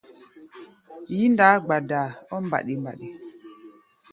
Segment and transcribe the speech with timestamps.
[1.15, 3.07] Yí-ndaá gbadaa ɔ́ mbaɗi-mbaɗi.